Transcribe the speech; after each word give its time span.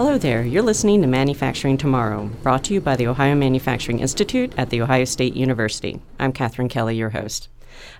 Hello 0.00 0.16
there. 0.16 0.42
You're 0.42 0.62
listening 0.62 1.02
to 1.02 1.06
Manufacturing 1.06 1.76
Tomorrow, 1.76 2.30
brought 2.42 2.64
to 2.64 2.72
you 2.72 2.80
by 2.80 2.96
the 2.96 3.06
Ohio 3.06 3.34
Manufacturing 3.34 4.00
Institute 4.00 4.50
at 4.56 4.70
The 4.70 4.80
Ohio 4.80 5.04
State 5.04 5.36
University. 5.36 6.00
I'm 6.18 6.32
Katherine 6.32 6.70
Kelly, 6.70 6.96
your 6.96 7.10
host. 7.10 7.50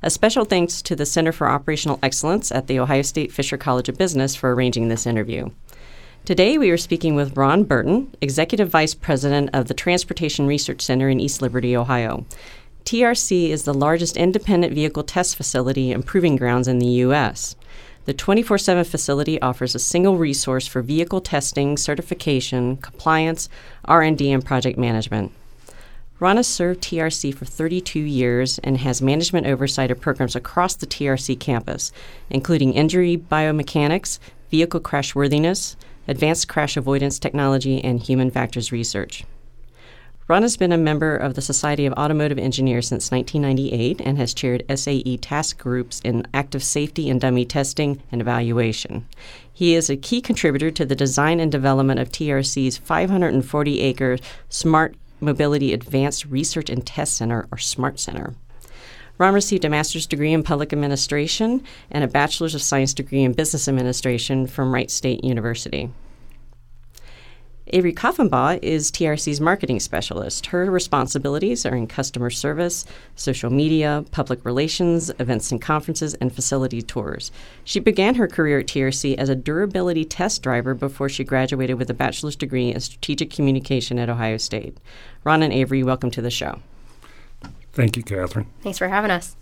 A 0.02 0.08
special 0.08 0.46
thanks 0.46 0.80
to 0.80 0.96
the 0.96 1.04
Center 1.04 1.30
for 1.30 1.46
Operational 1.46 1.98
Excellence 2.03 2.50
at 2.50 2.68
The 2.68 2.78
Ohio 2.78 3.03
State 3.03 3.32
Fisher 3.32 3.58
College 3.58 3.90
of 3.90 3.99
Business 3.99 4.35
for 4.35 4.54
arranging 4.54 4.88
this 4.88 5.06
interview. 5.06 5.50
Today, 6.24 6.56
we 6.56 6.71
are 6.71 6.78
speaking 6.78 7.17
with 7.17 7.36
Ron 7.36 7.64
Burton, 7.64 8.14
Executive 8.22 8.71
Vice 8.71 8.94
President 8.94 9.51
of 9.53 9.69
the 9.69 9.74
Transportation 9.74 10.46
Research 10.46 10.80
Center 10.80 11.10
in 11.10 11.21
East 11.21 11.42
Liberty, 11.42 11.76
Ohio. 11.76 12.24
TRC 12.87 13.51
is 13.51 13.64
the 13.64 13.74
largest 13.74 14.17
independent 14.17 14.72
vehicle 14.72 15.03
test 15.03 15.37
facility 15.37 15.92
and 15.92 16.06
proving 16.06 16.37
grounds 16.37 16.66
in 16.66 16.78
the 16.78 16.87
U.S. 16.87 17.56
The 18.10 18.14
24 18.14 18.59
7 18.59 18.82
facility 18.82 19.41
offers 19.41 19.77
a 19.77 19.78
single 19.78 20.16
resource 20.18 20.66
for 20.66 20.82
vehicle 20.82 21.20
testing, 21.20 21.77
certification, 21.77 22.77
compliance, 22.78 23.48
R&D, 23.84 24.32
and 24.32 24.45
project 24.45 24.77
management. 24.77 25.30
Ron 26.18 26.37
has 26.37 26.48
served 26.48 26.80
TRC 26.80 27.32
for 27.32 27.45
32 27.45 28.01
years 28.01 28.59
and 28.65 28.78
has 28.78 29.01
management 29.01 29.46
oversight 29.46 29.92
of 29.92 30.01
programs 30.01 30.34
across 30.34 30.74
the 30.74 30.88
TRC 30.88 31.38
campus, 31.38 31.92
including 32.28 32.74
injury 32.74 33.16
biomechanics, 33.16 34.18
vehicle 34.51 34.80
crash 34.80 35.15
worthiness, 35.15 35.77
advanced 36.09 36.48
crash 36.48 36.77
avoidance 36.77 37.20
technology, 37.20 37.80
and 37.80 38.02
human 38.02 38.32
factors 38.32 38.73
research. 38.73 39.23
Ron 40.30 40.42
has 40.42 40.56
been 40.56 40.70
a 40.70 40.78
member 40.78 41.16
of 41.16 41.34
the 41.34 41.42
Society 41.42 41.86
of 41.86 41.92
Automotive 41.94 42.38
Engineers 42.38 42.86
since 42.86 43.10
1998 43.10 44.00
and 44.00 44.16
has 44.16 44.32
chaired 44.32 44.62
SAE 44.72 45.16
task 45.16 45.58
groups 45.58 46.00
in 46.04 46.24
active 46.32 46.62
safety 46.62 47.10
and 47.10 47.20
dummy 47.20 47.44
testing 47.44 48.00
and 48.12 48.20
evaluation. 48.20 49.08
He 49.52 49.74
is 49.74 49.90
a 49.90 49.96
key 49.96 50.20
contributor 50.20 50.70
to 50.70 50.87
the 50.87 50.95
design 50.95 51.40
and 51.40 51.50
development 51.50 51.98
of 51.98 52.12
TRC's 52.12 52.78
540 52.78 53.80
acre 53.80 54.18
Smart 54.48 54.95
Mobility 55.18 55.72
Advanced 55.72 56.26
Research 56.26 56.70
and 56.70 56.87
Test 56.87 57.16
Center, 57.16 57.48
or 57.50 57.59
SMART 57.59 57.98
Center. 57.98 58.34
Ron 59.18 59.34
received 59.34 59.65
a 59.65 59.68
master's 59.68 60.06
degree 60.06 60.32
in 60.32 60.44
public 60.44 60.72
administration 60.72 61.65
and 61.90 62.04
a 62.04 62.06
bachelor's 62.06 62.54
of 62.54 62.62
science 62.62 62.94
degree 62.94 63.24
in 63.24 63.32
business 63.32 63.66
administration 63.66 64.47
from 64.47 64.72
Wright 64.72 64.92
State 64.92 65.25
University. 65.25 65.91
Avery 67.73 67.93
Koffenbaugh 67.93 68.59
is 68.63 68.91
TRC's 68.91 69.41
marketing 69.41 69.79
specialist. 69.79 70.47
Her 70.47 70.69
responsibilities 70.69 71.65
are 71.65 71.75
in 71.77 71.87
customer 71.87 72.29
service, 72.29 72.85
social 73.15 73.51
media, 73.51 74.05
public 74.11 74.45
relations, 74.45 75.11
events 75.21 75.53
and 75.53 75.62
conferences, 75.62 76.15
and 76.15 76.35
facility 76.35 76.83
tours. 76.83 77.31
She 77.62 77.79
began 77.79 78.17
her 78.17 78.27
career 78.27 78.59
at 78.59 78.67
TRC 78.67 79.17
as 79.17 79.29
a 79.29 79.37
durability 79.37 80.05
test 80.05 80.43
driver 80.43 80.75
before 80.75 81.09
she 81.09 81.23
graduated 81.23 81.79
with 81.79 81.89
a 81.91 81.95
bachelor's 81.95 82.35
degree 82.35 82.73
in 82.73 82.81
strategic 82.81 83.31
communication 83.31 84.01
at 84.01 84.11
Ohio 84.11 84.37
State. 84.37 84.77
Ron 85.23 85.43
and 85.43 85.53
Avery, 85.53 85.84
welcome 85.84 86.11
to 86.11 86.23
the 86.23 86.31
show. 86.31 86.59
Thank 87.73 87.97
you, 87.97 88.03
Catherine. 88.03 88.47
Thanks 88.62 88.79
for 88.79 88.89
having 88.89 89.12
us. 89.12 89.37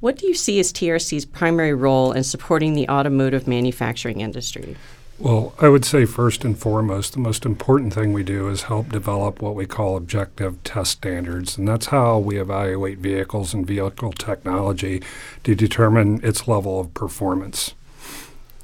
What 0.00 0.16
do 0.16 0.26
you 0.26 0.34
see 0.34 0.58
as 0.58 0.72
TRC's 0.72 1.26
primary 1.26 1.74
role 1.74 2.12
in 2.12 2.24
supporting 2.24 2.72
the 2.72 2.88
automotive 2.88 3.46
manufacturing 3.46 4.22
industry? 4.22 4.76
Well, 5.20 5.52
I 5.60 5.68
would 5.68 5.84
say 5.84 6.06
first 6.06 6.46
and 6.46 6.58
foremost, 6.58 7.12
the 7.12 7.18
most 7.18 7.44
important 7.44 7.92
thing 7.92 8.14
we 8.14 8.22
do 8.22 8.48
is 8.48 8.62
help 8.62 8.88
develop 8.88 9.42
what 9.42 9.54
we 9.54 9.66
call 9.66 9.98
objective 9.98 10.62
test 10.64 10.92
standards. 10.92 11.58
And 11.58 11.68
that's 11.68 11.86
how 11.86 12.18
we 12.18 12.40
evaluate 12.40 12.98
vehicles 12.98 13.52
and 13.52 13.66
vehicle 13.66 14.12
technology 14.12 15.02
to 15.44 15.54
determine 15.54 16.24
its 16.24 16.48
level 16.48 16.80
of 16.80 16.94
performance. 16.94 17.74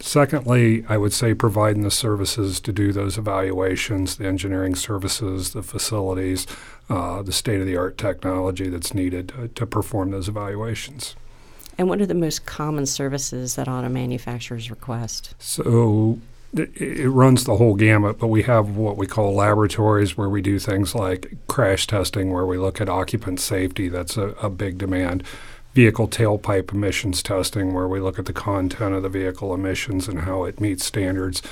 Secondly, 0.01 0.83
I 0.89 0.97
would 0.97 1.13
say 1.13 1.35
providing 1.35 1.83
the 1.83 1.91
services 1.91 2.59
to 2.61 2.73
do 2.73 2.91
those 2.91 3.19
evaluations, 3.19 4.17
the 4.17 4.27
engineering 4.27 4.77
services, 4.77 5.53
the 5.53 5.63
facilities, 5.63 6.47
uh, 6.89 7.21
the 7.21 7.33
state 7.33 7.61
of 7.61 7.67
the 7.67 7.77
art 7.77 7.99
technology 7.99 8.71
that's 8.71 8.95
needed 8.95 9.29
to, 9.29 9.49
to 9.49 9.67
perform 9.67 10.11
those 10.11 10.29
evaluations. 10.29 11.17
And 11.77 11.91
what 11.91 12.01
are 12.01 12.07
the 12.07 12.15
most 12.15 12.47
common 12.47 12.87
services 12.87 13.57
that 13.57 13.69
auto 13.69 13.91
manufacturers 13.91 14.71
request? 14.71 15.35
So, 15.39 16.19
it 16.59 17.09
runs 17.09 17.45
the 17.45 17.57
whole 17.57 17.75
gamut, 17.75 18.19
but 18.19 18.29
we 18.29 18.43
have 18.43 18.77
what 18.77 18.97
we 18.97 19.07
call 19.07 19.35
laboratories 19.35 20.17
where 20.17 20.29
we 20.29 20.43
do 20.43 20.59
things 20.59 20.95
like 20.95 21.37
crash 21.47 21.87
testing, 21.87 22.33
where 22.33 22.47
we 22.47 22.59
look 22.59 22.81
at 22.81 22.89
occupant 22.89 23.41
safety. 23.41 23.89
That's 23.89 24.17
a, 24.17 24.29
a 24.43 24.51
big 24.51 24.79
demand. 24.79 25.23
Vehicle 25.75 26.09
tailpipe 26.09 26.73
emissions 26.73 27.23
testing, 27.23 27.75
where 27.75 27.89
we 27.89 28.01
look 28.01 28.19
at 28.19 28.27
the 28.27 28.33
content 28.33 28.95
of 28.95 29.03
the 29.03 29.09
vehicle 29.09 29.53
emissions 29.53 30.09
and 30.09 30.21
how 30.21 30.45
it 30.45 30.61
meets 30.61 30.85
standards. 30.85 31.43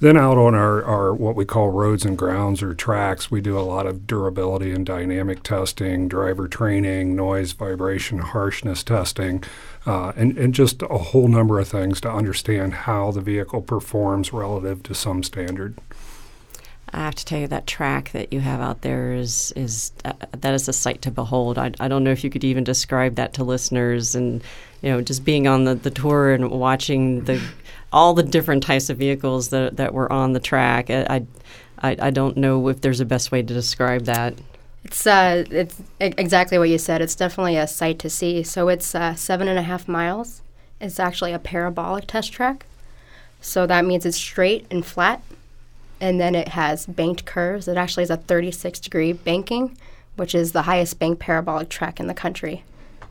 Then 0.00 0.16
out 0.16 0.38
on 0.38 0.54
our, 0.54 0.82
our 0.82 1.14
what 1.14 1.36
we 1.36 1.44
call 1.44 1.68
roads 1.68 2.06
and 2.06 2.16
grounds 2.16 2.62
or 2.62 2.72
tracks, 2.72 3.30
we 3.30 3.42
do 3.42 3.58
a 3.58 3.60
lot 3.60 3.86
of 3.86 4.06
durability 4.06 4.72
and 4.72 4.84
dynamic 4.84 5.42
testing, 5.42 6.08
driver 6.08 6.48
training, 6.48 7.14
noise, 7.14 7.52
vibration, 7.52 8.18
harshness 8.18 8.82
testing, 8.82 9.44
uh, 9.84 10.14
and, 10.16 10.38
and 10.38 10.54
just 10.54 10.80
a 10.80 10.86
whole 10.86 11.28
number 11.28 11.60
of 11.60 11.68
things 11.68 12.00
to 12.00 12.10
understand 12.10 12.72
how 12.72 13.10
the 13.10 13.20
vehicle 13.20 13.60
performs 13.60 14.32
relative 14.32 14.82
to 14.84 14.94
some 14.94 15.22
standard. 15.22 15.76
I 16.92 17.00
have 17.00 17.14
to 17.16 17.24
tell 17.24 17.38
you 17.38 17.48
that 17.48 17.66
track 17.66 18.10
that 18.12 18.32
you 18.32 18.40
have 18.40 18.60
out 18.60 18.80
there 18.80 19.12
is 19.12 19.52
is 19.54 19.92
uh, 20.04 20.12
that 20.32 20.54
is 20.54 20.66
a 20.66 20.72
sight 20.72 21.02
to 21.02 21.10
behold. 21.10 21.56
I, 21.56 21.72
I 21.78 21.86
don't 21.86 22.02
know 22.02 22.10
if 22.10 22.24
you 22.24 22.30
could 22.30 22.42
even 22.42 22.64
describe 22.64 23.14
that 23.14 23.34
to 23.34 23.44
listeners, 23.44 24.16
and 24.16 24.42
you 24.82 24.90
know, 24.90 25.00
just 25.00 25.24
being 25.24 25.46
on 25.46 25.64
the, 25.64 25.76
the 25.76 25.90
tour 25.90 26.32
and 26.32 26.50
watching 26.50 27.24
the 27.24 27.40
all 27.92 28.14
the 28.14 28.22
different 28.22 28.62
types 28.62 28.90
of 28.90 28.98
vehicles 28.98 29.48
that, 29.48 29.76
that 29.76 29.94
were 29.94 30.10
on 30.12 30.32
the 30.32 30.40
track. 30.40 30.90
I, 30.90 31.24
I, 31.82 31.96
I 32.00 32.10
don't 32.10 32.36
know 32.36 32.68
if 32.68 32.80
there's 32.80 33.00
a 33.00 33.04
best 33.04 33.32
way 33.32 33.42
to 33.42 33.54
describe 33.54 34.04
that. 34.04 34.34
It's 34.84 35.06
uh, 35.06 35.44
it's 35.50 35.80
exactly 36.00 36.58
what 36.58 36.68
you 36.68 36.78
said. 36.78 37.02
It's 37.02 37.14
definitely 37.14 37.56
a 37.56 37.66
sight 37.66 37.98
to 38.00 38.10
see. 38.10 38.42
So 38.42 38.68
it's 38.68 38.94
uh, 38.94 39.14
seven 39.14 39.46
and 39.46 39.58
a 39.58 39.62
half 39.62 39.86
miles. 39.86 40.40
It's 40.80 40.98
actually 40.98 41.32
a 41.32 41.38
parabolic 41.38 42.06
test 42.06 42.32
track. 42.32 42.64
So 43.42 43.66
that 43.66 43.84
means 43.84 44.06
it's 44.06 44.16
straight 44.16 44.66
and 44.70 44.84
flat, 44.84 45.22
and 46.00 46.20
then 46.20 46.34
it 46.34 46.48
has 46.48 46.86
banked 46.86 47.24
curves. 47.24 47.68
It 47.68 47.76
actually 47.76 48.04
is 48.04 48.10
a 48.10 48.16
36 48.16 48.80
degree 48.80 49.12
banking, 49.12 49.76
which 50.16 50.34
is 50.34 50.52
the 50.52 50.62
highest 50.62 50.98
banked 50.98 51.20
parabolic 51.20 51.68
track 51.68 52.00
in 52.00 52.06
the 52.06 52.14
country. 52.14 52.64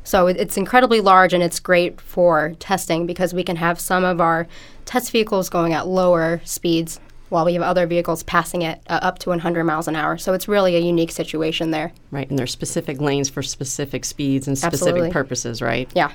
So 0.04 0.28
it's 0.28 0.58
incredibly 0.58 1.02
large 1.02 1.34
and 1.34 1.44
it's 1.44 1.60
great 1.60 2.02
for 2.02 2.54
testing 2.60 3.06
because 3.06 3.34
we 3.34 3.44
can 3.44 3.58
have 3.58 3.80
some 3.80 4.04
of 4.04 4.20
our 4.20 4.48
test 4.86 5.12
vehicles 5.12 5.50
going 5.50 5.74
at 5.74 5.88
lower 5.88 6.42
speeds 6.46 7.00
while 7.30 7.46
we 7.46 7.54
have 7.54 7.62
other 7.62 7.86
vehicles 7.86 8.24
passing 8.24 8.64
it 8.64 8.82
uh, 8.90 9.00
up 9.04 9.20
to 9.20 9.30
100 9.30 9.64
miles 9.64 9.88
an 9.88 9.96
hour. 9.96 10.18
So 10.18 10.34
it's 10.34 10.48
really 10.48 10.76
a 10.76 10.80
unique 10.80 11.12
situation 11.12 11.72
there. 11.72 11.92
Right, 12.12 12.30
and 12.30 12.38
there's 12.38 12.52
specific 12.52 13.00
lanes 13.00 13.30
for 13.30 13.44
specific 13.44 14.04
speeds 14.04 14.48
and 14.48 14.58
specific 14.58 14.88
Absolutely. 14.88 15.12
purposes, 15.12 15.62
right? 15.62 15.90
Yeah. 15.96 16.12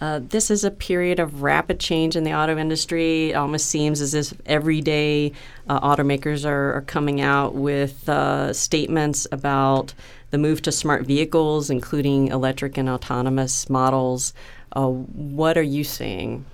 Uh, 0.00 0.20
this 0.22 0.50
is 0.50 0.62
a 0.62 0.70
period 0.70 1.18
of 1.18 1.42
rapid 1.42 1.80
change 1.80 2.16
in 2.16 2.24
the 2.24 2.34
auto 2.34 2.58
industry. 2.58 3.30
It 3.30 3.34
almost 3.34 3.66
seems 3.66 4.00
as 4.02 4.12
if 4.12 4.34
every 4.44 4.82
day 4.82 5.32
uh, 5.68 5.80
automakers 5.80 6.44
are, 6.44 6.74
are, 6.74 6.82
coming 6.82 7.22
out 7.22 7.54
with 7.54 8.06
uh, 8.08 8.52
statements 8.52 9.26
about 9.32 9.94
the 10.30 10.38
move 10.38 10.60
to 10.62 10.72
smart 10.72 11.06
vehicles, 11.06 11.70
including 11.70 12.28
electric 12.28 12.76
and 12.76 12.90
autonomous 12.90 13.70
models. 13.70 14.34
Uh, 14.72 14.88
what 14.88 15.56
are 15.56 15.62
you 15.62 15.82
seeing? 15.82 16.44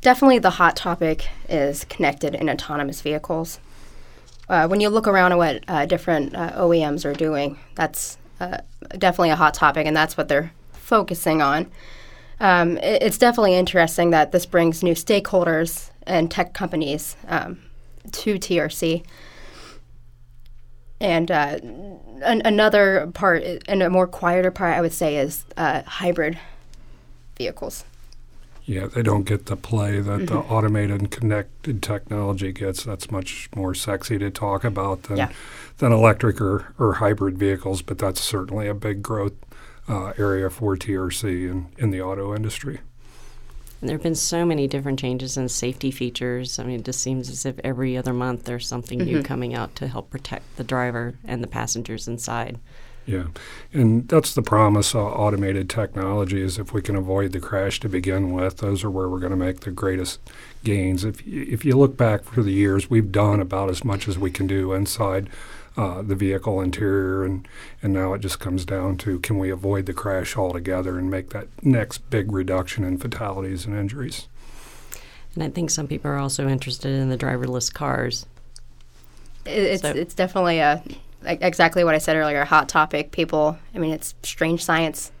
Definitely, 0.00 0.38
the 0.38 0.50
hot 0.50 0.76
topic 0.76 1.28
is 1.48 1.84
connected 1.86 2.36
and 2.36 2.48
autonomous 2.48 3.00
vehicles. 3.00 3.58
Uh, 4.48 4.68
when 4.68 4.78
you 4.78 4.88
look 4.88 5.08
around 5.08 5.32
at 5.32 5.38
what 5.38 5.88
different 5.88 6.32
OEMs 6.34 7.04
are 7.04 7.12
doing, 7.12 7.58
that's 7.74 8.18
definitely 8.90 9.30
a 9.30 9.36
hot 9.36 9.54
topic, 9.54 9.84
and 9.84 9.96
that's 9.96 10.16
what 10.16 10.28
they're 10.28 10.52
focusing 10.72 11.42
on. 11.42 11.68
Um, 12.40 12.76
it, 12.78 13.02
it's 13.02 13.18
definitely 13.18 13.54
interesting 13.54 14.10
that 14.10 14.32
this 14.32 14.46
brings 14.46 14.82
new 14.82 14.94
stakeholders 14.94 15.90
and 16.06 16.30
tech 16.30 16.54
companies 16.54 17.16
um, 17.28 17.58
to 18.12 18.34
TRC. 18.34 19.04
And 21.00 21.30
uh, 21.30 21.58
an- 22.22 22.42
another 22.44 23.10
part, 23.12 23.42
and 23.68 23.82
a 23.82 23.90
more 23.90 24.06
quieter 24.06 24.50
part, 24.50 24.76
I 24.76 24.80
would 24.80 24.92
say, 24.92 25.16
is 25.16 25.44
uh, 25.56 25.82
hybrid 25.82 26.38
vehicles. 27.36 27.84
Yeah, 28.64 28.86
they 28.86 29.02
don't 29.02 29.22
get 29.22 29.46
the 29.46 29.56
play 29.56 30.00
that 30.00 30.22
mm-hmm. 30.22 30.26
the 30.26 30.38
automated 30.40 31.00
and 31.00 31.10
connected 31.10 31.82
technology 31.82 32.50
gets. 32.50 32.82
That's 32.82 33.12
much 33.12 33.48
more 33.54 33.74
sexy 33.74 34.18
to 34.18 34.28
talk 34.28 34.64
about 34.64 35.04
than 35.04 35.18
yeah. 35.18 35.32
than 35.78 35.92
electric 35.92 36.40
or, 36.40 36.74
or 36.76 36.94
hybrid 36.94 37.38
vehicles, 37.38 37.80
but 37.80 37.98
that's 37.98 38.20
certainly 38.20 38.66
a 38.66 38.74
big 38.74 39.02
growth 39.02 39.34
uh, 39.88 40.12
area 40.18 40.50
for 40.50 40.76
TRC 40.76 41.50
in, 41.50 41.66
in 41.78 41.90
the 41.90 42.00
auto 42.00 42.34
industry. 42.34 42.80
And 43.80 43.88
there 43.88 43.96
have 43.96 44.02
been 44.02 44.14
so 44.14 44.46
many 44.46 44.66
different 44.66 44.98
changes 44.98 45.36
in 45.36 45.48
safety 45.48 45.90
features. 45.90 46.58
I 46.58 46.64
mean, 46.64 46.80
it 46.80 46.84
just 46.84 47.00
seems 47.00 47.28
as 47.28 47.44
if 47.44 47.58
every 47.62 47.96
other 47.96 48.14
month 48.14 48.44
there's 48.44 48.66
something 48.66 48.98
mm-hmm. 48.98 49.16
new 49.16 49.22
coming 49.22 49.54
out 49.54 49.76
to 49.76 49.86
help 49.86 50.10
protect 50.10 50.56
the 50.56 50.64
driver 50.64 51.14
and 51.24 51.42
the 51.42 51.46
passengers 51.46 52.08
inside. 52.08 52.58
Yeah, 53.04 53.26
and 53.72 54.08
that's 54.08 54.34
the 54.34 54.42
promise 54.42 54.92
of 54.92 55.06
automated 55.06 55.70
technology 55.70 56.42
is 56.42 56.58
if 56.58 56.72
we 56.72 56.82
can 56.82 56.96
avoid 56.96 57.30
the 57.30 57.38
crash 57.38 57.78
to 57.80 57.88
begin 57.88 58.32
with, 58.32 58.56
those 58.56 58.82
are 58.82 58.90
where 58.90 59.08
we're 59.08 59.20
going 59.20 59.30
to 59.30 59.36
make 59.36 59.60
the 59.60 59.70
greatest 59.70 60.18
gains. 60.64 61.04
If 61.04 61.24
if 61.24 61.64
you 61.64 61.78
look 61.78 61.96
back 61.96 62.24
for 62.24 62.42
the 62.42 62.50
years, 62.50 62.90
we've 62.90 63.12
done 63.12 63.38
about 63.38 63.70
as 63.70 63.84
much 63.84 64.08
as 64.08 64.18
we 64.18 64.32
can 64.32 64.48
do 64.48 64.72
inside 64.72 65.30
uh, 65.76 66.02
the 66.02 66.14
vehicle 66.14 66.60
interior, 66.60 67.24
and 67.24 67.46
and 67.82 67.92
now 67.92 68.14
it 68.14 68.20
just 68.20 68.40
comes 68.40 68.64
down 68.64 68.96
to 68.98 69.18
can 69.20 69.38
we 69.38 69.50
avoid 69.50 69.86
the 69.86 69.92
crash 69.92 70.36
altogether 70.36 70.98
and 70.98 71.10
make 71.10 71.30
that 71.30 71.48
next 71.62 71.98
big 72.10 72.32
reduction 72.32 72.84
in 72.84 72.98
fatalities 72.98 73.66
and 73.66 73.76
injuries. 73.76 74.28
And 75.34 75.44
I 75.44 75.50
think 75.50 75.70
some 75.70 75.86
people 75.86 76.10
are 76.10 76.16
also 76.16 76.48
interested 76.48 76.90
in 76.90 77.10
the 77.10 77.18
driverless 77.18 77.72
cars. 77.72 78.26
It's 79.44 79.82
so. 79.82 79.90
it's 79.90 80.14
definitely 80.14 80.58
a 80.58 80.82
exactly 81.24 81.84
what 81.84 81.94
I 81.94 81.98
said 81.98 82.16
earlier, 82.16 82.40
a 82.40 82.46
hot 82.46 82.68
topic. 82.68 83.10
People, 83.10 83.58
I 83.74 83.78
mean, 83.78 83.92
it's 83.92 84.14
strange 84.22 84.64
science. 84.64 85.12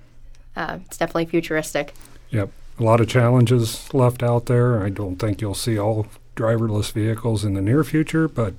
Uh, 0.56 0.78
it's 0.86 0.96
definitely 0.96 1.26
futuristic. 1.26 1.92
Yep, 2.30 2.50
a 2.78 2.82
lot 2.82 3.00
of 3.00 3.08
challenges 3.08 3.92
left 3.92 4.22
out 4.22 4.46
there. 4.46 4.82
I 4.82 4.88
don't 4.88 5.16
think 5.16 5.40
you'll 5.40 5.54
see 5.54 5.78
all 5.78 6.06
driverless 6.34 6.92
vehicles 6.92 7.44
in 7.44 7.54
the 7.54 7.60
near 7.60 7.84
future, 7.84 8.28
but 8.28 8.54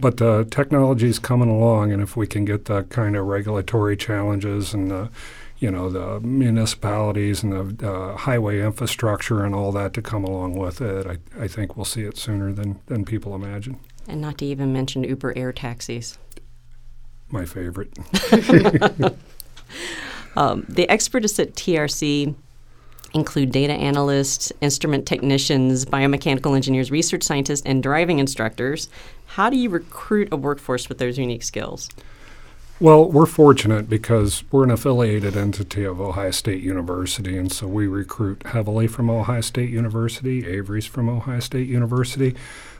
but 0.00 0.16
the 0.16 0.44
technology 0.50 1.08
is 1.08 1.18
coming 1.18 1.50
along, 1.50 1.92
and 1.92 2.02
if 2.02 2.16
we 2.16 2.26
can 2.26 2.44
get 2.44 2.64
the 2.66 2.84
kind 2.84 3.16
of 3.16 3.26
regulatory 3.26 3.96
challenges 3.96 4.74
and 4.74 4.90
the 4.90 5.10
you 5.58 5.70
know 5.70 5.90
the 5.90 6.20
municipalities 6.20 7.42
and 7.42 7.78
the 7.78 7.92
uh, 7.92 8.16
highway 8.16 8.60
infrastructure 8.60 9.44
and 9.44 9.54
all 9.54 9.70
that 9.72 9.92
to 9.92 10.02
come 10.02 10.24
along 10.24 10.54
with 10.54 10.80
it, 10.80 11.06
I, 11.06 11.18
I 11.42 11.48
think 11.48 11.76
we'll 11.76 11.84
see 11.84 12.02
it 12.02 12.16
sooner 12.16 12.52
than, 12.52 12.80
than 12.86 13.04
people 13.04 13.34
imagine. 13.34 13.78
And 14.08 14.22
not 14.22 14.38
to 14.38 14.46
even 14.46 14.72
mention 14.72 15.04
Uber 15.04 15.36
air 15.36 15.52
taxis. 15.52 16.18
My 17.28 17.44
favorite. 17.44 17.92
um, 20.36 20.64
the 20.68 20.88
experts 20.88 21.38
at 21.38 21.52
TRC 21.54 22.34
include 23.14 23.52
data 23.52 23.72
analysts, 23.72 24.52
instrument 24.60 25.06
technicians, 25.06 25.84
biomechanical 25.84 26.54
engineers, 26.56 26.90
research 26.90 27.22
scientists, 27.22 27.62
and 27.66 27.82
driving 27.82 28.18
instructors. 28.18 28.88
How 29.26 29.50
do 29.50 29.56
you 29.56 29.70
recruit 29.70 30.28
a 30.32 30.36
workforce 30.36 30.88
with 30.88 30.98
those 30.98 31.18
unique 31.18 31.42
skills? 31.42 31.88
Well, 32.80 33.10
we're 33.10 33.26
fortunate 33.26 33.90
because 33.90 34.42
we're 34.50 34.64
an 34.64 34.70
affiliated 34.70 35.36
entity 35.36 35.84
of 35.84 36.00
Ohio 36.00 36.30
State 36.30 36.62
University, 36.62 37.36
and 37.36 37.52
so 37.52 37.66
we 37.66 37.86
recruit 37.86 38.42
heavily 38.46 38.86
from 38.86 39.10
Ohio 39.10 39.42
State 39.42 39.68
University. 39.68 40.46
Avery's 40.46 40.86
from 40.86 41.10
Ohio 41.10 41.40
State 41.40 41.68
University. 41.68 42.34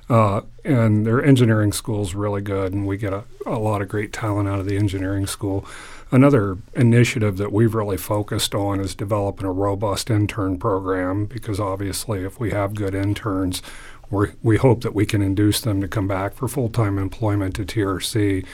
Uh, 0.09 0.41
and 0.65 1.07
their 1.07 1.23
engineering 1.23 1.73
school 1.73 2.03
is 2.03 2.15
really 2.15 2.41
good, 2.41 2.73
and 2.73 2.87
we 2.87 2.97
get 2.97 3.13
a, 3.13 3.25
a 3.47 3.59
lot 3.59 3.83
of 3.83 3.89
great 3.89 4.13
talent 4.13 4.49
out 4.49 4.59
of 4.59 4.67
the 4.67 4.77
engineering 4.77 5.27
school. 5.27 5.65
Another 6.13 6.59
initiative 6.75 7.37
that 7.37 7.53
we've 7.53 7.75
really 7.75 7.97
focused 7.97 8.53
on 8.55 8.81
is 8.81 8.97
developing 8.97 9.47
a 9.47 9.53
robust 9.53 10.11
intern 10.11 10.59
program 10.59 11.27
because 11.27 11.61
obviously, 11.61 12.25
if 12.25 12.41
we 12.41 12.51
have 12.51 12.75
good 12.75 12.95
interns, 12.97 13.63
we 14.11 14.29
we 14.43 14.57
hope 14.57 14.83
that 14.83 14.95
we 14.95 15.07
can 15.07 15.23
induce 15.23 15.61
them 15.61 15.81
to 15.81 15.87
come 15.87 16.09
back 16.09 16.35
for 16.35 16.49
full 16.49 16.69
time 16.69 16.99
employment 16.99 17.61
at 17.61 17.69
TRC. 17.69 18.45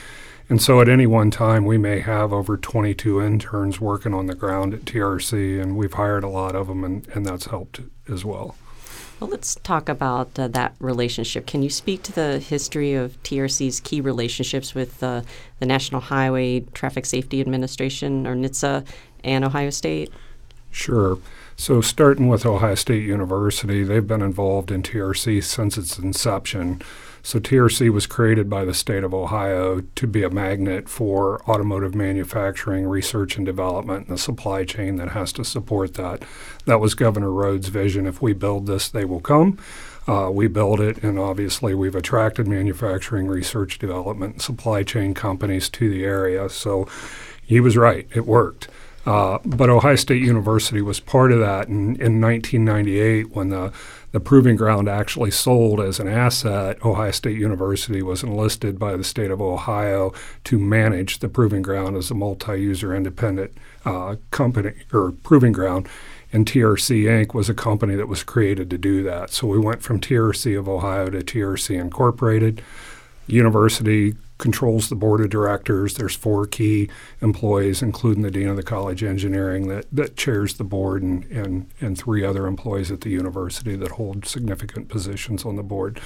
And 0.49 0.61
so 0.61 0.79
at 0.79 0.87
any 0.87 1.07
one 1.07 1.31
time, 1.31 1.65
we 1.65 1.77
may 1.77 1.99
have 1.99 2.31
over 2.31 2.55
22 2.57 3.21
interns 3.21 3.81
working 3.81 4.13
on 4.13 4.27
the 4.27 4.35
ground 4.35 4.73
at 4.73 4.85
TRC, 4.85 5.61
and 5.61 5.75
we've 5.75 5.93
hired 5.93 6.23
a 6.23 6.29
lot 6.29 6.55
of 6.55 6.67
them, 6.67 6.85
and, 6.85 7.05
and 7.09 7.25
that's 7.25 7.47
helped 7.47 7.81
as 8.07 8.23
well. 8.23 8.55
Well, 9.19 9.31
let's 9.31 9.55
talk 9.55 9.89
about 9.89 10.37
uh, 10.37 10.47
that 10.49 10.75
relationship. 10.79 11.47
Can 11.47 11.63
you 11.63 11.71
speak 11.71 12.03
to 12.03 12.11
the 12.11 12.37
history 12.37 12.93
of 12.93 13.21
TRC's 13.23 13.79
key 13.79 13.99
relationships 13.99 14.75
with 14.75 15.01
uh, 15.01 15.23
the 15.59 15.65
National 15.65 16.01
Highway 16.01 16.59
Traffic 16.73 17.05
Safety 17.05 17.41
Administration, 17.41 18.27
or 18.27 18.35
NHTSA, 18.35 18.85
and 19.23 19.43
Ohio 19.43 19.71
State? 19.71 20.11
Sure. 20.69 21.17
So, 21.55 21.81
starting 21.81 22.27
with 22.27 22.45
Ohio 22.45 22.75
State 22.75 23.03
University, 23.03 23.83
they've 23.83 24.05
been 24.05 24.21
involved 24.21 24.69
in 24.69 24.83
TRC 24.83 25.43
since 25.43 25.75
its 25.75 25.97
inception. 25.97 26.83
So 27.27 27.41
TRC 27.41 27.89
was 27.89 28.07
created 28.07 28.49
by 28.49 28.63
the 28.63 28.73
state 28.73 29.03
of 29.03 29.13
Ohio 29.13 29.81
to 29.81 30.07
be 30.07 30.23
a 30.23 30.29
magnet 30.29 30.87
for 30.87 31.41
automotive 31.43 31.93
manufacturing, 31.93 32.87
research 32.87 33.35
and 33.35 33.45
development, 33.45 34.07
and 34.07 34.15
the 34.15 34.17
supply 34.17 34.63
chain 34.63 34.95
that 34.95 35.09
has 35.09 35.33
to 35.33 35.43
support 35.43 35.95
that. 35.95 36.23
That 36.63 36.79
was 36.79 36.95
Governor 36.95 37.29
Rhodes' 37.29 37.67
vision. 37.67 38.07
If 38.07 38.21
we 38.21 38.31
build 38.31 38.65
this, 38.65 38.87
they 38.87 39.03
will 39.03 39.19
come. 39.19 39.57
Uh, 40.07 40.29
we 40.31 40.47
build 40.47 40.79
it, 40.79 41.03
and 41.03 41.19
obviously 41.19 41.75
we've 41.75 41.95
attracted 41.95 42.47
manufacturing, 42.47 43.27
research, 43.27 43.77
development, 43.77 44.35
and 44.35 44.41
supply 44.41 44.83
chain 44.83 45.13
companies 45.13 45.67
to 45.67 45.89
the 45.89 46.05
area. 46.05 46.47
So 46.47 46.87
he 47.45 47.59
was 47.59 47.75
right; 47.75 48.07
it 48.15 48.25
worked. 48.25 48.69
Uh, 49.05 49.39
but 49.45 49.69
Ohio 49.69 49.95
State 49.97 50.21
University 50.21 50.81
was 50.81 51.01
part 51.01 51.33
of 51.33 51.39
that. 51.39 51.67
And 51.67 51.99
in 51.99 52.21
1998, 52.21 53.31
when 53.31 53.49
the 53.49 53.73
the 54.11 54.19
proving 54.19 54.55
ground 54.55 54.87
actually 54.87 55.31
sold 55.31 55.79
as 55.79 55.99
an 55.99 56.07
asset, 56.07 56.83
Ohio 56.83 57.11
State 57.11 57.37
University 57.37 58.01
was 58.01 58.23
enlisted 58.23 58.79
by 58.79 58.95
the 58.95 59.03
state 59.03 59.31
of 59.31 59.41
Ohio 59.41 60.13
to 60.45 60.57
manage 60.57 61.19
the 61.19 61.29
proving 61.29 61.61
ground 61.61 61.95
as 61.97 62.09
a 62.09 62.15
multi-user 62.15 62.95
independent 62.95 63.51
uh, 63.85 64.15
company 64.31 64.73
or 64.93 65.11
proving 65.11 65.51
ground. 65.51 65.87
And 66.31 66.45
TRC 66.45 67.03
Inc. 67.03 67.33
was 67.33 67.49
a 67.49 67.53
company 67.53 67.95
that 67.95 68.07
was 68.07 68.23
created 68.23 68.69
to 68.69 68.77
do 68.77 69.03
that. 69.03 69.29
So 69.31 69.47
we 69.47 69.59
went 69.59 69.81
from 69.81 69.99
TRC 69.99 70.57
of 70.57 70.67
Ohio 70.67 71.09
to 71.09 71.19
TRC 71.19 71.79
Incorporated. 71.79 72.61
University 73.27 74.15
controls 74.37 74.89
the 74.89 74.95
board 74.95 75.21
of 75.21 75.29
directors. 75.29 75.95
There's 75.95 76.15
four 76.15 76.45
key 76.45 76.89
employees, 77.21 77.81
including 77.81 78.23
the 78.23 78.31
dean 78.31 78.47
of 78.47 78.55
the 78.55 78.63
college 78.63 79.01
of 79.03 79.09
engineering, 79.09 79.67
that, 79.67 79.85
that 79.91 80.15
chairs 80.15 80.55
the 80.55 80.63
board, 80.63 81.01
and, 81.01 81.23
and, 81.25 81.67
and 81.81 81.97
three 81.97 82.23
other 82.23 82.47
employees 82.47 82.91
at 82.91 83.01
the 83.01 83.09
university 83.09 83.75
that 83.75 83.91
hold 83.91 84.25
significant 84.25 84.89
positions 84.89 85.45
on 85.45 85.55
the 85.55 85.63
board. 85.63 85.99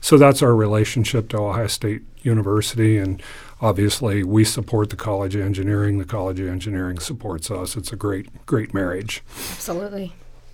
So 0.00 0.18
that's 0.18 0.42
our 0.42 0.54
relationship 0.54 1.30
to 1.30 1.38
Ohio 1.38 1.66
State 1.66 2.02
University, 2.22 2.98
and 2.98 3.22
obviously 3.60 4.22
we 4.22 4.44
support 4.44 4.90
the 4.90 4.96
College 4.96 5.34
of 5.34 5.42
Engineering. 5.42 5.98
The 5.98 6.04
College 6.04 6.40
of 6.40 6.48
Engineering 6.48 6.98
supports 6.98 7.50
us. 7.50 7.76
It's 7.76 7.92
a 7.92 7.96
great, 7.96 8.44
great 8.46 8.74
marriage. 8.74 9.22
Absolutely. 9.52 10.12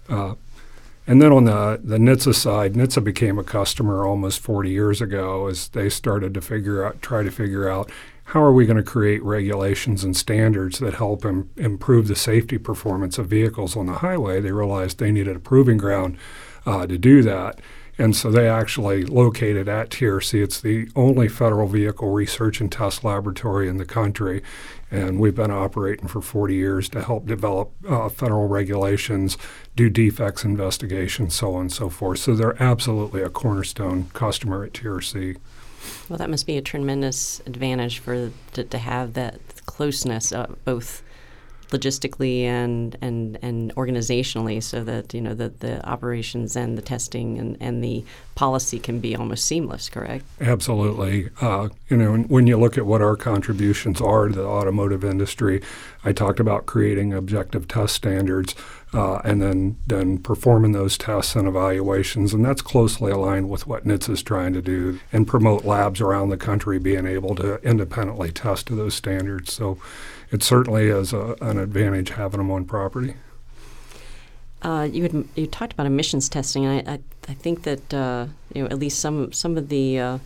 Uh, 0.08 0.34
and 1.06 1.20
then 1.20 1.32
on 1.32 1.44
the, 1.44 1.80
the 1.82 1.96
NHTSA 1.96 2.34
side, 2.34 2.74
NHTSA 2.74 3.02
became 3.02 3.38
a 3.38 3.44
customer 3.44 4.06
almost 4.06 4.40
40 4.40 4.70
years 4.70 5.00
ago 5.00 5.48
as 5.48 5.68
they 5.68 5.88
started 5.88 6.34
to 6.34 6.40
figure 6.40 6.84
out, 6.84 7.02
try 7.02 7.22
to 7.22 7.30
figure 7.30 7.68
out 7.68 7.90
how 8.24 8.42
are 8.42 8.52
we 8.52 8.64
going 8.64 8.76
to 8.76 8.82
create 8.82 9.22
regulations 9.24 10.04
and 10.04 10.16
standards 10.16 10.78
that 10.78 10.94
help 10.94 11.24
Im- 11.24 11.50
improve 11.56 12.06
the 12.06 12.14
safety 12.14 12.58
performance 12.58 13.18
of 13.18 13.26
vehicles 13.26 13.76
on 13.76 13.86
the 13.86 13.94
highway. 13.94 14.40
They 14.40 14.52
realized 14.52 14.98
they 14.98 15.10
needed 15.10 15.36
a 15.36 15.40
proving 15.40 15.78
ground 15.78 16.16
uh, 16.64 16.86
to 16.86 16.96
do 16.96 17.22
that. 17.22 17.60
And 18.00 18.16
so 18.16 18.30
they 18.30 18.48
actually 18.48 19.04
located 19.04 19.68
at 19.68 19.90
TRC. 19.90 20.42
It's 20.42 20.58
the 20.58 20.88
only 20.96 21.28
federal 21.28 21.68
vehicle 21.68 22.08
research 22.08 22.58
and 22.58 22.72
test 22.72 23.04
laboratory 23.04 23.68
in 23.68 23.76
the 23.76 23.84
country. 23.84 24.42
And 24.90 25.20
we've 25.20 25.34
been 25.34 25.50
operating 25.50 26.08
for 26.08 26.22
40 26.22 26.54
years 26.54 26.88
to 26.88 27.02
help 27.02 27.26
develop 27.26 27.72
uh, 27.86 28.08
federal 28.08 28.48
regulations, 28.48 29.36
do 29.76 29.90
defects 29.90 30.44
investigations, 30.44 31.34
so 31.34 31.54
on 31.54 31.60
and 31.60 31.72
so 31.72 31.90
forth. 31.90 32.20
So 32.20 32.34
they're 32.34 32.60
absolutely 32.60 33.20
a 33.20 33.28
cornerstone 33.28 34.08
customer 34.14 34.64
at 34.64 34.72
TRC. 34.72 35.36
Well, 36.08 36.16
that 36.16 36.30
must 36.30 36.46
be 36.46 36.56
a 36.56 36.62
tremendous 36.62 37.40
advantage 37.44 37.98
for 37.98 38.32
to, 38.54 38.64
to 38.64 38.78
have 38.78 39.12
that 39.12 39.40
closeness, 39.66 40.32
uh, 40.32 40.54
both 40.64 41.02
logistically 41.70 42.42
and 42.42 42.96
and 43.00 43.38
and 43.42 43.74
organizationally, 43.76 44.62
so 44.62 44.84
that 44.84 45.14
you 45.14 45.20
know 45.20 45.34
the 45.34 45.48
the 45.48 45.86
operations 45.88 46.56
and 46.56 46.76
the 46.76 46.82
testing 46.82 47.38
and 47.38 47.56
and 47.60 47.82
the 47.82 48.04
policy 48.34 48.78
can 48.78 49.00
be 49.00 49.14
almost 49.14 49.44
seamless. 49.44 49.88
Correct? 49.88 50.24
Absolutely. 50.40 51.28
Uh, 51.40 51.68
you 51.88 51.96
know, 51.96 52.16
when 52.16 52.46
you 52.46 52.56
look 52.58 52.78
at 52.78 52.86
what 52.86 53.02
our 53.02 53.16
contributions 53.16 54.00
are 54.00 54.28
to 54.28 54.34
the 54.34 54.46
automotive 54.46 55.04
industry, 55.04 55.62
I 56.04 56.12
talked 56.12 56.40
about 56.40 56.66
creating 56.66 57.12
objective 57.12 57.68
test 57.68 57.94
standards. 57.94 58.54
Uh, 58.92 59.18
and 59.18 59.40
then 59.40 59.76
then 59.86 60.18
performing 60.18 60.72
those 60.72 60.98
tests 60.98 61.36
and 61.36 61.46
evaluations, 61.46 62.34
and 62.34 62.44
that's 62.44 62.60
closely 62.60 63.12
aligned 63.12 63.48
with 63.48 63.64
what 63.64 63.84
NHTSA 63.84 64.10
is 64.10 64.22
trying 64.24 64.52
to 64.52 64.60
do 64.60 64.98
and 65.12 65.28
promote 65.28 65.64
labs 65.64 66.00
around 66.00 66.30
the 66.30 66.36
country 66.36 66.76
being 66.80 67.06
able 67.06 67.36
to 67.36 67.62
independently 67.62 68.32
test 68.32 68.66
to 68.66 68.74
those 68.74 68.94
standards. 68.94 69.52
So, 69.52 69.78
it 70.30 70.42
certainly 70.42 70.88
is 70.88 71.12
a, 71.12 71.36
an 71.40 71.58
advantage 71.58 72.10
having 72.10 72.38
them 72.38 72.50
on 72.50 72.64
property. 72.64 73.14
Uh, 74.62 74.86
you 74.90 75.02
had, 75.04 75.24
you 75.36 75.46
talked 75.46 75.72
about 75.72 75.86
emissions 75.86 76.28
testing, 76.28 76.66
and 76.66 76.88
I, 76.88 76.92
I, 76.92 76.98
I 77.28 77.34
think 77.34 77.62
that 77.62 77.94
uh, 77.94 78.26
you 78.52 78.62
know 78.62 78.68
at 78.68 78.78
least 78.78 79.00
some 79.00 79.32
some 79.32 79.56
of 79.56 79.68
the 79.68 79.98
uh, 79.98 80.18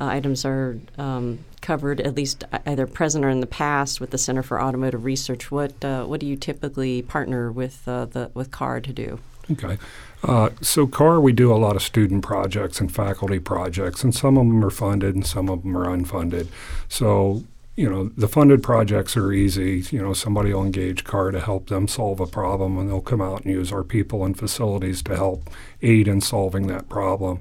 uh 0.00 0.04
items 0.06 0.44
are 0.44 0.78
um, 0.96 1.40
covered 1.60 2.00
at 2.00 2.14
least 2.14 2.44
either 2.66 2.86
present 2.86 3.24
or 3.24 3.30
in 3.30 3.40
the 3.40 3.46
past 3.46 4.00
with 4.00 4.10
the 4.10 4.18
Center 4.18 4.42
for 4.42 4.62
Automotive 4.62 5.04
Research. 5.04 5.50
What 5.50 5.84
uh, 5.84 6.04
what 6.04 6.20
do 6.20 6.26
you 6.26 6.36
typically 6.36 7.02
partner 7.02 7.50
with 7.50 7.88
uh, 7.88 8.04
the 8.04 8.30
with 8.34 8.52
CAR 8.52 8.80
to 8.80 8.92
do? 8.92 9.18
Okay. 9.50 9.78
Uh, 10.22 10.50
so, 10.62 10.86
CAR, 10.86 11.20
we 11.20 11.32
do 11.32 11.52
a 11.52 11.56
lot 11.56 11.76
of 11.76 11.82
student 11.82 12.24
projects 12.24 12.80
and 12.80 12.90
faculty 12.90 13.38
projects, 13.38 14.02
and 14.02 14.14
some 14.14 14.38
of 14.38 14.46
them 14.46 14.64
are 14.64 14.70
funded 14.70 15.14
and 15.14 15.26
some 15.26 15.50
of 15.50 15.62
them 15.62 15.76
are 15.76 15.84
unfunded. 15.84 16.48
So, 16.88 17.44
you 17.76 17.90
know, 17.90 18.10
the 18.16 18.28
funded 18.28 18.62
projects 18.62 19.16
are 19.16 19.32
easy. 19.32 19.84
You 19.90 20.00
know, 20.00 20.12
somebody 20.12 20.52
will 20.52 20.64
engage 20.64 21.04
CAR 21.04 21.30
to 21.32 21.40
help 21.40 21.68
them 21.68 21.88
solve 21.88 22.20
a 22.20 22.26
problem, 22.26 22.78
and 22.78 22.88
they'll 22.88 23.00
come 23.00 23.20
out 23.20 23.44
and 23.44 23.52
use 23.52 23.72
our 23.72 23.82
people 23.82 24.24
and 24.24 24.38
facilities 24.38 25.02
to 25.02 25.16
help 25.16 25.50
aid 25.82 26.06
in 26.06 26.20
solving 26.20 26.68
that 26.68 26.88
problem. 26.88 27.40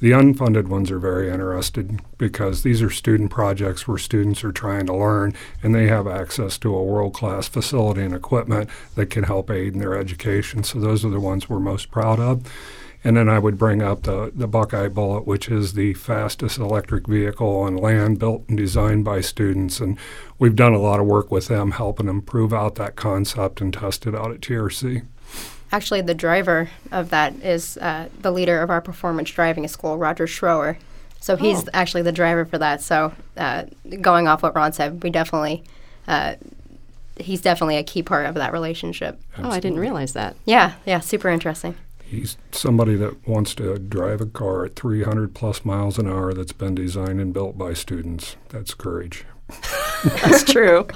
The 0.00 0.10
unfunded 0.10 0.68
ones 0.68 0.90
are 0.90 0.98
very 0.98 1.30
interested 1.30 2.00
because 2.18 2.62
these 2.62 2.82
are 2.82 2.90
student 2.90 3.30
projects 3.30 3.88
where 3.88 3.96
students 3.96 4.44
are 4.44 4.52
trying 4.52 4.86
to 4.86 4.94
learn 4.94 5.34
and 5.62 5.74
they 5.74 5.86
have 5.86 6.06
access 6.06 6.58
to 6.58 6.74
a 6.74 6.82
world 6.82 7.14
class 7.14 7.48
facility 7.48 8.02
and 8.02 8.14
equipment 8.14 8.68
that 8.96 9.06
can 9.06 9.24
help 9.24 9.50
aid 9.50 9.72
in 9.72 9.78
their 9.78 9.96
education. 9.96 10.62
So, 10.62 10.78
those 10.78 11.04
are 11.04 11.10
the 11.10 11.20
ones 11.20 11.48
we're 11.48 11.60
most 11.60 11.90
proud 11.90 12.20
of. 12.20 12.52
And 13.06 13.18
then 13.18 13.28
I 13.28 13.38
would 13.38 13.58
bring 13.58 13.82
up 13.82 14.04
the, 14.04 14.32
the 14.34 14.46
Buckeye 14.48 14.88
Bullet, 14.88 15.26
which 15.26 15.50
is 15.50 15.74
the 15.74 15.92
fastest 15.92 16.56
electric 16.56 17.06
vehicle 17.06 17.58
on 17.58 17.76
land 17.76 18.18
built 18.18 18.44
and 18.48 18.56
designed 18.56 19.04
by 19.04 19.20
students. 19.20 19.78
And 19.78 19.98
we've 20.38 20.56
done 20.56 20.72
a 20.72 20.78
lot 20.78 21.00
of 21.00 21.06
work 21.06 21.30
with 21.30 21.48
them, 21.48 21.72
helping 21.72 22.06
them 22.06 22.22
prove 22.22 22.54
out 22.54 22.76
that 22.76 22.96
concept 22.96 23.60
and 23.60 23.74
test 23.74 24.06
it 24.06 24.14
out 24.14 24.30
at 24.30 24.40
TRC. 24.40 25.04
Actually, 25.70 26.00
the 26.00 26.14
driver 26.14 26.70
of 26.92 27.10
that 27.10 27.34
is 27.42 27.76
uh, 27.78 28.08
the 28.22 28.30
leader 28.30 28.62
of 28.62 28.70
our 28.70 28.80
performance 28.80 29.30
driving 29.30 29.68
school, 29.68 29.98
Roger 29.98 30.26
Schroer. 30.26 30.76
So 31.20 31.36
he's 31.36 31.64
Oh. 31.64 31.70
actually 31.74 32.02
the 32.02 32.12
driver 32.12 32.44
for 32.46 32.56
that. 32.58 32.80
So 32.80 33.12
uh, 33.36 33.64
going 34.00 34.28
off 34.28 34.42
what 34.42 34.54
Ron 34.54 34.72
said, 34.72 35.02
we 35.02 35.10
definitely, 35.10 35.62
uh, 36.08 36.36
he's 37.18 37.40
definitely 37.42 37.76
a 37.76 37.82
key 37.82 38.02
part 38.02 38.24
of 38.26 38.34
that 38.36 38.52
relationship. 38.52 39.20
Oh, 39.38 39.50
I 39.50 39.60
didn't 39.60 39.78
realize 39.78 40.12
that. 40.14 40.36
Yeah, 40.46 40.74
yeah, 40.86 41.00
super 41.00 41.28
interesting. 41.28 41.74
He's 42.14 42.36
somebody 42.52 42.94
that 42.96 43.26
wants 43.26 43.54
to 43.56 43.78
drive 43.78 44.20
a 44.20 44.26
car 44.26 44.64
at 44.64 44.76
300 44.76 45.34
plus 45.34 45.64
miles 45.64 45.98
an 45.98 46.08
hour 46.08 46.32
that's 46.32 46.52
been 46.52 46.74
designed 46.74 47.20
and 47.20 47.32
built 47.32 47.58
by 47.58 47.74
students. 47.74 48.36
That's 48.50 48.72
courage. 48.72 49.24
That's 50.04 50.44
true. 50.44 50.86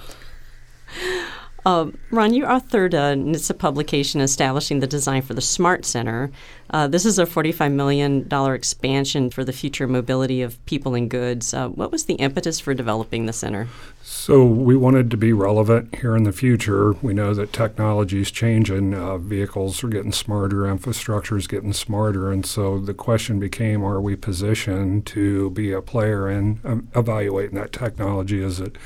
Um, 1.69 1.99
Ron, 2.11 2.33
you 2.33 2.45
authored 2.45 2.95
a 2.95 3.15
NHTSA 3.15 3.59
publication 3.59 4.23
establishing 4.23 4.81
the 4.81 4.87
design 4.87 5.21
for 5.21 5.35
the 5.35 5.43
Smart 5.43 5.85
Center. 5.85 6.31
Uh, 6.71 6.87
this 6.87 7.05
is 7.05 7.19
a 7.19 7.27
$45 7.27 7.73
million 7.73 8.27
expansion 8.55 9.29
for 9.29 9.45
the 9.45 9.53
future 9.53 9.87
mobility 9.87 10.41
of 10.41 10.65
people 10.65 10.95
and 10.95 11.11
goods. 11.11 11.53
Uh, 11.53 11.69
what 11.69 11.93
was 11.93 12.07
the 12.07 12.15
impetus 12.15 12.59
for 12.59 12.73
developing 12.73 13.27
the 13.27 13.35
center? 13.35 13.69
So 14.03 14.47
we 14.47 14.77
wanted 14.77 15.11
to 15.11 15.19
be 15.19 15.35
relevant 15.35 15.97
here 15.97 16.17
in 16.17 16.23
the 16.23 16.33
future. 16.33 16.93
We 17.03 17.13
know 17.13 17.35
that 17.35 17.53
technology 17.53 18.23
is 18.23 18.31
changing. 18.31 18.95
Uh, 18.95 19.19
vehicles 19.19 19.85
are 19.85 19.89
getting 19.89 20.13
smarter, 20.13 20.67
infrastructure 20.67 21.37
is 21.37 21.47
getting 21.47 21.75
smarter, 21.75 22.33
and 22.33 22.47
so 22.47 22.79
the 22.79 22.95
question 22.95 23.39
became: 23.39 23.85
Are 23.85 24.01
we 24.01 24.17
positioned 24.17 25.05
to 25.09 25.51
be 25.51 25.73
a 25.73 25.83
player 25.83 26.31
in 26.31 26.61
um, 26.65 26.89
evaluating 26.95 27.57
that 27.57 27.73
technology 27.73 28.43
as 28.43 28.59
it 28.61 28.77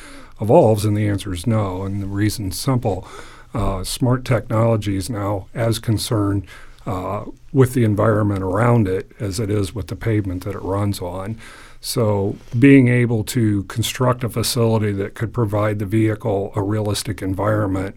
evolves? 0.41 0.85
And 0.85 0.97
the 0.97 1.09
answer 1.09 1.33
is 1.33 1.47
no. 1.47 1.83
And 1.83 2.03
the 2.03 2.07
reason's 2.07 2.59
simple: 2.59 3.07
uh, 3.55 3.85
smart 3.85 4.25
technology 4.25 4.97
is 4.97 5.11
now 5.11 5.47
as 5.55 5.79
concerned 5.79 6.47
uh, 6.87 7.25
with 7.53 7.75
the 7.75 7.85
environment 7.85 8.43
around 8.43 8.89
it 8.89 9.13
as 9.21 9.39
it 9.39 9.51
is 9.51 9.75
with 9.75 9.89
the 9.89 9.97
pavement 9.97 10.45
that 10.45 10.55
it 10.55 10.63
runs 10.63 11.01
on. 11.01 11.39
So, 11.81 12.37
being 12.59 12.89
able 12.89 13.25
to 13.25 13.65
construct 13.65 14.23
a 14.23 14.29
facility 14.29 14.93
that 14.93 15.15
could 15.15 15.33
provide 15.33 15.81
the 15.81 15.87
vehicle 15.87 16.53
a 16.55 16.63
realistic 16.63 17.23
environment 17.23 17.97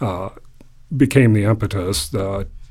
uh, 0.00 0.30
became 0.94 1.32
the 1.32 1.44
impetus. 1.44 2.08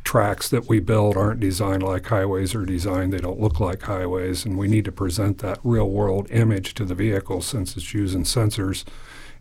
Tracks 0.04 0.50
that 0.50 0.68
we 0.68 0.80
build 0.80 1.16
aren't 1.16 1.40
designed 1.40 1.84
like 1.84 2.06
highways 2.08 2.56
are 2.56 2.66
designed, 2.66 3.14
they 3.14 3.20
don't 3.20 3.40
look 3.40 3.60
like 3.60 3.84
highways, 3.84 4.46
and 4.46 4.58
we 4.58 4.68
need 4.68 4.86
to 4.86 4.92
present 4.92 5.38
that 5.40 5.60
real 5.64 5.90
world 5.90 6.28
image 6.32 6.74
to 6.76 6.86
the 6.86 6.96
vehicle 6.96 7.42
since 7.42 7.78
it's 7.78 7.94
using 7.94 8.24
sensors, 8.24 8.84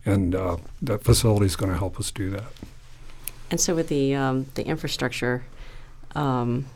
and 0.05 0.35
uh, 0.35 0.57
that 0.81 1.03
facility 1.03 1.45
is 1.45 1.55
going 1.55 1.71
to 1.71 1.77
help 1.77 1.99
us 1.99 2.11
do 2.11 2.29
that. 2.29 2.51
And 3.49 3.59
so, 3.59 3.75
with 3.75 3.89
the 3.89 4.15
um, 4.15 4.45
the 4.55 4.65
infrastructure, 4.65 5.43
um, 6.15 6.67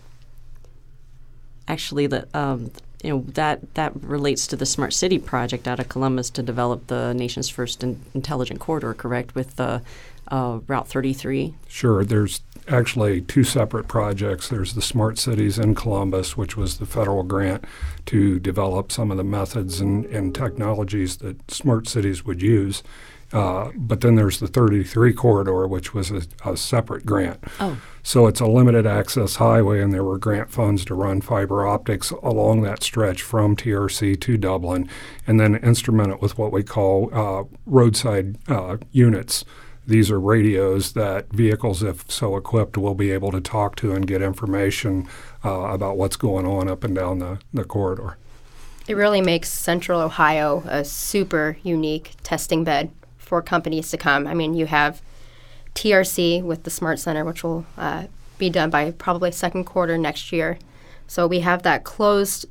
actually, 1.68 2.08
the 2.08 2.27
um, 2.34 2.72
you 3.04 3.10
know 3.10 3.24
that 3.28 3.74
that 3.75 3.96
relates 4.04 4.48
to 4.48 4.56
the 4.56 4.66
smart 4.66 4.94
city 4.94 5.20
project 5.20 5.68
out 5.68 5.80
of 5.80 5.90
Columbus 5.90 6.30
to 6.32 6.44
develop 6.44 6.88
the 6.88 7.14
nation's 7.14 7.50
first 7.50 7.84
in- 7.84 8.02
intelligent 8.14 8.60
corridor. 8.60 8.94
Correct 8.94 9.36
with 9.36 9.56
the 9.56 9.82
uh, 10.30 10.60
Route 10.68 10.88
33. 10.88 11.54
Sure. 11.68 12.04
There's 12.04 12.42
actually 12.68 13.22
two 13.22 13.44
separate 13.44 13.88
projects. 13.88 14.50
There's 14.50 14.74
the 14.74 14.82
Smart 14.82 15.20
Cities 15.20 15.60
in 15.60 15.75
Columbus, 15.75 16.36
which 16.36 16.58
was 16.58 16.78
the 16.78 16.86
federal 16.86 17.24
grant 17.24 17.64
to 18.08 18.40
develop 18.40 18.92
some 18.92 19.12
of 19.12 19.18
the 19.18 19.24
methods 19.24 19.80
and, 19.80 20.06
and 20.06 20.34
technologies 20.34 21.18
that 21.18 21.52
smart 21.52 21.88
cities 21.88 22.25
would 22.25 22.42
use. 22.42 22.82
Uh, 23.34 23.72
but 23.75 24.01
then 24.01 24.15
there's 24.15 24.39
the 24.39 24.48
33 24.48 25.13
corridor, 25.13 25.67
which 25.67 25.94
was 25.94 26.12
a, 26.12 26.22
a 26.46 26.55
separate 26.55 27.05
grant. 27.05 27.44
Oh, 27.60 27.77
So 28.03 28.27
it's 28.27 28.39
a 28.39 28.46
limited 28.46 28.86
access 28.86 29.38
highway, 29.38 29.82
and 29.82 29.94
there 29.94 30.03
were 30.03 30.17
grant 30.17 30.51
funds 30.51 30.86
to 30.86 30.96
run 30.96 31.22
fiber 31.22 31.65
optics 31.65 32.12
along 32.12 32.62
that 32.62 32.84
stretch 32.84 33.24
from 33.24 33.55
TRC 33.55 34.20
to 34.22 34.38
Dublin, 34.38 34.88
and 35.25 35.39
then 35.39 35.55
instrument 35.55 36.12
it 36.12 36.22
with 36.22 36.38
what 36.38 36.51
we 36.51 36.63
call 36.63 37.10
uh, 37.12 37.44
roadside 37.65 38.38
uh, 38.48 38.77
units. 38.91 39.44
These 39.88 40.10
are 40.10 40.20
radios 40.20 40.94
that 40.94 41.32
vehicles, 41.32 41.84
if 41.84 42.10
so 42.10 42.38
equipped, 42.38 42.77
will 42.77 42.96
be 42.96 43.12
able 43.12 43.32
to 43.32 43.41
talk 43.41 43.75
to 43.77 43.94
and 43.94 44.08
get 44.08 44.22
information 44.22 45.08
uh, 45.44 45.74
about 45.74 45.98
what's 45.98 46.15
going 46.15 46.46
on 46.46 46.70
up 46.70 46.84
and 46.84 46.96
down 46.96 47.20
the, 47.20 47.39
the 47.53 47.63
corridor. 47.63 48.17
It 48.88 48.96
really 48.96 49.22
makes 49.22 49.51
Central 49.51 50.00
Ohio 50.00 50.63
a 50.67 50.86
super 50.86 51.58
unique 51.63 52.13
testing 52.24 52.63
bed 52.63 52.91
for 53.25 53.41
companies 53.41 53.89
to 53.91 53.98
come. 53.98 54.27
I 54.27 54.34
mean, 54.34 54.53
you 54.53 54.67
have 54.67 55.01
TRC 55.74 56.44
with 56.44 56.63
the 56.63 56.70
Smart 56.70 57.00
Center, 57.00 57.25
which 57.25 57.44
will 57.44 57.65
uh, 57.77 58.05
be 58.38 58.50
done 58.50 58.70
by 58.70 58.91
probably 58.91 59.32
second 59.32 59.65
quarter 59.65 59.98
next 59.98 60.32
year. 60.32 60.58
So 61.08 61.27
we 61.27 61.41
have 61.41 61.63
that 61.63 61.84
closed, 61.84 62.46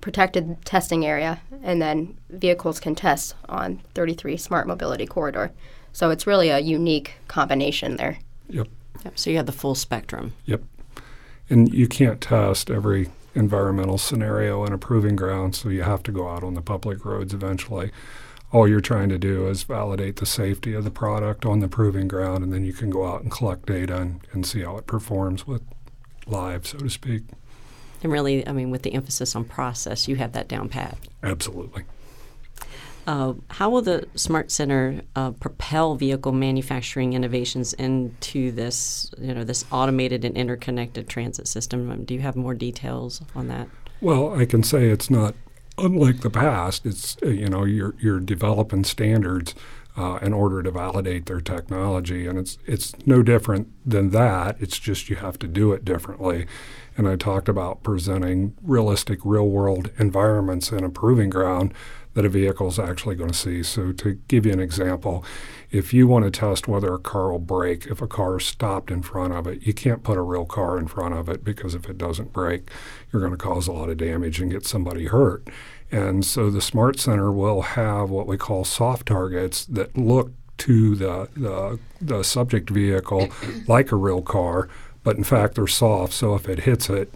protected 0.00 0.64
testing 0.64 1.06
area, 1.06 1.40
and 1.62 1.80
then 1.80 2.16
vehicles 2.30 2.80
can 2.80 2.94
test 2.94 3.34
on 3.48 3.80
33 3.94 4.36
Smart 4.36 4.66
Mobility 4.66 5.06
Corridor. 5.06 5.52
So 5.92 6.10
it's 6.10 6.26
really 6.26 6.48
a 6.48 6.58
unique 6.58 7.14
combination 7.28 7.96
there. 7.96 8.18
Yep. 8.48 8.68
yep. 9.04 9.18
so 9.18 9.30
you 9.30 9.36
have 9.36 9.46
the 9.46 9.52
full 9.52 9.74
spectrum. 9.74 10.32
Yep. 10.46 10.62
And 11.48 11.72
you 11.72 11.86
can't 11.86 12.20
test 12.20 12.70
every 12.70 13.10
environmental 13.34 13.98
scenario 13.98 14.64
in 14.64 14.72
a 14.72 14.78
proving 14.78 15.16
ground, 15.16 15.54
so 15.54 15.68
you 15.68 15.82
have 15.82 16.02
to 16.04 16.12
go 16.12 16.28
out 16.28 16.42
on 16.42 16.54
the 16.54 16.62
public 16.62 17.04
roads 17.04 17.34
eventually. 17.34 17.90
All 18.54 18.68
you're 18.68 18.80
trying 18.80 19.08
to 19.08 19.18
do 19.18 19.48
is 19.48 19.64
validate 19.64 20.14
the 20.16 20.26
safety 20.26 20.74
of 20.74 20.84
the 20.84 20.90
product 20.90 21.44
on 21.44 21.58
the 21.58 21.66
proving 21.66 22.06
ground, 22.06 22.44
and 22.44 22.52
then 22.52 22.64
you 22.64 22.72
can 22.72 22.88
go 22.88 23.04
out 23.04 23.20
and 23.22 23.28
collect 23.28 23.66
data 23.66 23.96
and, 23.96 24.20
and 24.30 24.46
see 24.46 24.62
how 24.62 24.76
it 24.76 24.86
performs 24.86 25.44
with 25.44 25.62
live, 26.28 26.64
so 26.64 26.78
to 26.78 26.88
speak. 26.88 27.24
And 28.04 28.12
really, 28.12 28.46
I 28.46 28.52
mean, 28.52 28.70
with 28.70 28.84
the 28.84 28.94
emphasis 28.94 29.34
on 29.34 29.44
process, 29.44 30.06
you 30.06 30.14
have 30.16 30.34
that 30.34 30.46
down 30.46 30.68
pat. 30.68 30.96
Absolutely. 31.24 31.82
Uh, 33.08 33.34
how 33.48 33.70
will 33.70 33.82
the 33.82 34.06
Smart 34.14 34.52
Center 34.52 35.00
uh, 35.16 35.32
propel 35.32 35.96
vehicle 35.96 36.30
manufacturing 36.30 37.12
innovations 37.12 37.72
into 37.72 38.52
this, 38.52 39.10
you 39.18 39.34
know, 39.34 39.42
this 39.42 39.64
automated 39.72 40.24
and 40.24 40.36
interconnected 40.36 41.08
transit 41.08 41.48
system? 41.48 42.04
Do 42.04 42.14
you 42.14 42.20
have 42.20 42.36
more 42.36 42.54
details 42.54 43.20
on 43.34 43.48
that? 43.48 43.66
Well, 44.00 44.32
I 44.38 44.46
can 44.46 44.62
say 44.62 44.90
it's 44.90 45.10
not 45.10 45.34
unlike 45.78 46.20
the 46.20 46.30
past. 46.30 46.86
It's 46.86 47.16
uh, 47.22 47.28
you 47.28 47.48
know 47.48 47.64
you're 47.64 47.94
you're 47.98 48.20
developing 48.20 48.84
standards 48.84 49.54
uh, 49.96 50.18
in 50.20 50.32
order 50.32 50.62
to 50.62 50.70
validate 50.70 51.26
their 51.26 51.40
technology, 51.40 52.26
and 52.26 52.38
it's 52.38 52.58
it's 52.66 52.94
no 53.06 53.22
different 53.22 53.68
than 53.88 54.10
that. 54.10 54.56
It's 54.60 54.78
just 54.78 55.08
you 55.08 55.16
have 55.16 55.38
to 55.40 55.46
do 55.46 55.72
it 55.72 55.84
differently. 55.84 56.46
And 56.96 57.08
I 57.08 57.16
talked 57.16 57.48
about 57.48 57.82
presenting 57.82 58.54
realistic, 58.62 59.18
real 59.24 59.48
world 59.48 59.90
environments 59.98 60.70
in 60.70 60.84
a 60.84 60.90
proving 60.90 61.30
ground 61.30 61.74
that 62.14 62.24
a 62.24 62.28
vehicle 62.28 62.68
is 62.68 62.78
actually 62.78 63.16
going 63.16 63.30
to 63.30 63.36
see. 63.36 63.62
So, 63.62 63.92
to 63.92 64.14
give 64.28 64.46
you 64.46 64.52
an 64.52 64.60
example, 64.60 65.24
if 65.70 65.92
you 65.92 66.06
want 66.06 66.24
to 66.24 66.30
test 66.30 66.66
whether 66.66 66.94
a 66.94 66.98
car 66.98 67.32
will 67.32 67.38
brake, 67.40 67.86
if 67.86 68.00
a 68.00 68.06
car 68.06 68.38
is 68.38 68.46
stopped 68.46 68.90
in 68.90 69.02
front 69.02 69.32
of 69.32 69.46
it, 69.46 69.62
you 69.66 69.74
can't 69.74 70.02
put 70.02 70.16
a 70.16 70.22
real 70.22 70.46
car 70.46 70.78
in 70.78 70.86
front 70.86 71.14
of 71.14 71.28
it 71.28 71.44
because 71.44 71.74
if 71.74 71.88
it 71.90 71.98
doesn't 71.98 72.32
brake, 72.32 72.70
you're 73.12 73.20
going 73.20 73.32
to 73.32 73.38
cause 73.38 73.66
a 73.66 73.72
lot 73.72 73.90
of 73.90 73.96
damage 73.96 74.40
and 74.40 74.50
get 74.50 74.64
somebody 74.64 75.06
hurt. 75.06 75.48
And 75.90 76.24
so, 76.24 76.50
the 76.50 76.62
Smart 76.62 76.98
Center 76.98 77.30
will 77.30 77.62
have 77.62 78.10
what 78.10 78.26
we 78.26 78.36
call 78.36 78.64
soft 78.64 79.06
targets 79.06 79.64
that 79.66 79.96
look 79.96 80.32
to 80.56 80.94
the, 80.94 81.28
the, 81.36 81.80
the 82.00 82.22
subject 82.22 82.70
vehicle 82.70 83.28
like 83.66 83.90
a 83.90 83.96
real 83.96 84.22
car, 84.22 84.68
but 85.02 85.16
in 85.16 85.24
fact, 85.24 85.56
they're 85.56 85.66
soft. 85.66 86.12
So, 86.12 86.34
if 86.34 86.48
it 86.48 86.60
hits 86.60 86.88
it, 86.88 87.12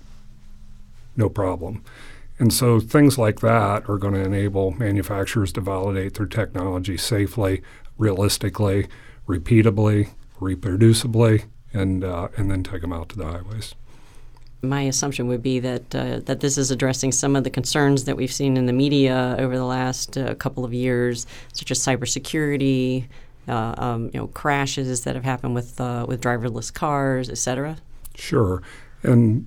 no 1.16 1.28
problem. 1.28 1.84
And 2.38 2.52
so 2.52 2.78
things 2.80 3.18
like 3.18 3.40
that 3.40 3.88
are 3.88 3.98
going 3.98 4.14
to 4.14 4.22
enable 4.22 4.70
manufacturers 4.72 5.52
to 5.54 5.60
validate 5.60 6.14
their 6.14 6.26
technology 6.26 6.96
safely, 6.96 7.62
realistically, 7.96 8.86
repeatably, 9.26 10.10
reproducibly, 10.40 11.44
and 11.72 12.04
uh, 12.04 12.28
and 12.36 12.50
then 12.50 12.62
take 12.62 12.80
them 12.82 12.92
out 12.92 13.08
to 13.10 13.16
the 13.18 13.26
highways. 13.26 13.74
my 14.62 14.82
assumption 14.82 15.28
would 15.28 15.42
be 15.42 15.60
that 15.60 15.94
uh, 15.94 16.20
that 16.24 16.40
this 16.40 16.58
is 16.58 16.70
addressing 16.70 17.12
some 17.12 17.36
of 17.36 17.44
the 17.44 17.50
concerns 17.50 18.04
that 18.04 18.16
we've 18.16 18.32
seen 18.32 18.56
in 18.56 18.66
the 18.66 18.72
media 18.72 19.36
over 19.38 19.56
the 19.56 19.64
last 19.64 20.16
uh, 20.18 20.34
couple 20.34 20.64
of 20.64 20.74
years, 20.74 21.26
such 21.52 21.70
as 21.70 21.78
cybersecurity, 21.78 23.06
uh, 23.48 23.74
um, 23.78 24.10
you 24.12 24.20
know, 24.20 24.26
crashes 24.28 25.02
that 25.02 25.14
have 25.14 25.24
happened 25.24 25.54
with 25.54 25.80
uh, 25.80 26.04
with 26.08 26.20
driverless 26.20 26.72
cars, 26.72 27.30
et 27.30 27.38
cetera. 27.38 27.76
Sure, 28.16 28.62
and 29.02 29.46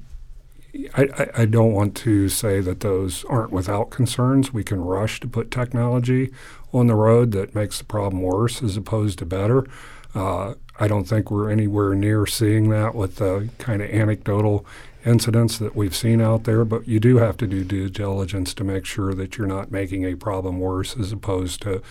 I, 0.94 1.30
I, 1.36 1.46
don't 1.46 1.74
want 1.74 1.96
to 1.98 2.30
say 2.30 2.62
that 2.62 2.80
those 2.80 3.26
aren't 3.26 3.52
without 3.52 3.90
concerns. 3.90 4.54
We 4.54 4.64
can 4.64 4.80
rush 4.80 5.20
to 5.20 5.28
put 5.28 5.52
technology 5.52 6.32
on 6.72 6.88
the 6.88 6.96
road 6.96 7.32
that 7.34 7.54
makes 7.54 7.80
the 7.80 7.84
problem 7.84 8.22
worse 8.22 8.64
as 8.64 8.78
opposed 8.78 9.20
to 9.20 9.26
better. 9.26 9.68
Uh, 10.16 10.54
I 10.80 10.88
don't 10.88 11.06
think 11.06 11.30
we're 11.30 11.50
anywhere 11.50 11.94
near 11.94 12.26
seeing 12.26 12.70
that 12.70 12.96
with 12.96 13.18
the 13.18 13.50
kind 13.58 13.82
of 13.82 13.90
anecdotal 13.90 14.66
incidents 15.06 15.58
that 15.58 15.76
we've 15.76 15.96
seen 15.96 16.22
out 16.22 16.44
there, 16.44 16.64
but 16.64 16.88
you 16.88 17.00
do 17.00 17.18
have 17.18 17.38
to 17.38 17.48
do 17.48 17.64
due 17.64 17.90
diligence 17.90 18.54
to 18.54 18.64
make 18.64 18.86
sure 18.86 19.14
that 19.14 19.38
you're 19.38 19.48
not 19.48 19.72
making 19.72 20.06
a 20.06 20.16
problem 20.16 20.60
worse 20.60 20.96
as 20.98 21.12
opposed 21.12 21.62
to, 21.64 21.82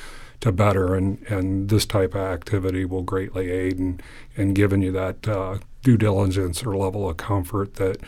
to 0.40 0.52
better. 0.52 0.94
And, 0.94 1.22
and 1.28 1.68
this 1.68 1.87
type 1.87 2.14
of 2.14 2.20
activity 2.20 2.84
will 2.84 3.02
greatly 3.02 3.50
aid 3.50 3.78
in, 3.78 4.00
in 4.37 4.54
giving 4.54 4.82
you 4.82 4.92
that 4.92 5.26
uh, 5.28 5.58
due 5.82 5.96
diligence 5.96 6.62
or 6.64 6.76
level 6.76 7.08
of 7.08 7.16
comfort 7.16 7.75
that 7.75 7.99